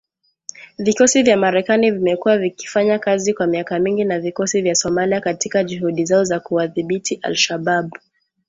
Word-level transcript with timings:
Vikosi 0.79 1.23
vya 1.23 1.37
Marekani 1.37 1.91
vimekuwa 1.91 2.37
vikifanya 2.37 2.99
kazi 2.99 3.33
kwa 3.33 3.47
miaka 3.47 3.79
mingi 3.79 4.03
na 4.03 4.19
vikosi 4.19 4.61
vya 4.61 4.75
Somalia 4.75 5.21
Katika 5.21 5.63
juhudi 5.63 6.05
zao 6.05 6.23
za 6.23 6.39
kuwadhibiti 6.39 7.19
al-Shabaab. 7.21 7.89